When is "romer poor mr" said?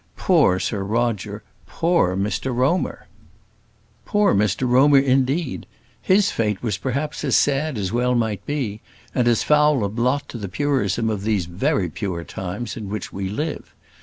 2.51-4.67